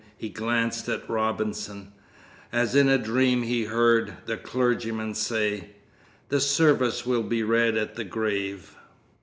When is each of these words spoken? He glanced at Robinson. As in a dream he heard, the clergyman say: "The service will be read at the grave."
He 0.17 0.29
glanced 0.29 0.89
at 0.89 1.07
Robinson. 1.07 1.91
As 2.51 2.75
in 2.75 2.89
a 2.89 2.97
dream 2.97 3.43
he 3.43 3.65
heard, 3.65 4.13
the 4.25 4.35
clergyman 4.35 5.13
say: 5.13 5.75
"The 6.29 6.39
service 6.41 7.05
will 7.05 7.21
be 7.21 7.43
read 7.43 7.77
at 7.77 7.93
the 7.95 8.03
grave." 8.03 8.75